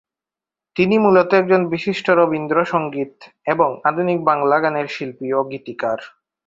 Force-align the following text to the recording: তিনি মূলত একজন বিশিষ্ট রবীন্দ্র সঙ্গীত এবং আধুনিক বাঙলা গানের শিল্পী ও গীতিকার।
তিনি 0.75 0.95
মূলত 0.97 1.29
একজন 1.33 1.61
বিশিষ্ট 1.69 2.07
রবীন্দ্র 2.11 2.57
সঙ্গীত 2.65 3.13
এবং 3.45 3.69
আধুনিক 3.83 4.19
বাঙলা 4.23 4.57
গানের 4.59 4.87
শিল্পী 4.87 5.27
ও 5.33 5.39
গীতিকার। 5.43 5.99